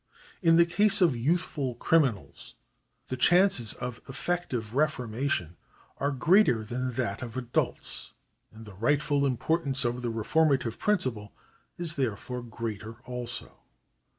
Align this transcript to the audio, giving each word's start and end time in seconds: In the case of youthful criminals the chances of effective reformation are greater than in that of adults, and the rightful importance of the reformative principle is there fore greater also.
In 0.41 0.55
the 0.55 0.65
case 0.65 0.99
of 0.99 1.15
youthful 1.15 1.75
criminals 1.75 2.55
the 3.09 3.15
chances 3.15 3.73
of 3.73 4.01
effective 4.09 4.73
reformation 4.73 5.57
are 5.99 6.09
greater 6.09 6.63
than 6.63 6.87
in 6.89 6.91
that 6.93 7.21
of 7.21 7.37
adults, 7.37 8.13
and 8.51 8.65
the 8.65 8.73
rightful 8.73 9.27
importance 9.27 9.85
of 9.85 10.01
the 10.01 10.09
reformative 10.11 10.79
principle 10.79 11.33
is 11.77 11.97
there 11.97 12.17
fore 12.17 12.41
greater 12.41 12.95
also. 13.05 13.59